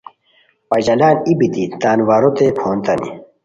پژالان 0.69 1.15
ای 1.25 1.33
بیتی 1.39 1.63
تان 1.81 1.99
واروت 2.07 2.39
پھونتانی 2.57 3.09